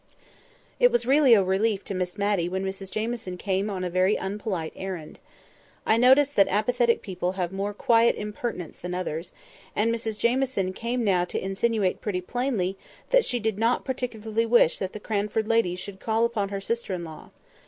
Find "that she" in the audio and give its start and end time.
13.11-13.39